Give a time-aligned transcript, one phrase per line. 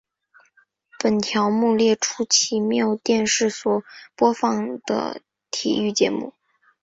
[0.97, 3.83] 本条目列出奇妙电视所
[4.15, 6.33] 播放的体育节目。